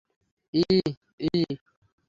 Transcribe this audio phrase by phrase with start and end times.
[0.53, 0.81] EEE-
[1.27, 1.55] EEE?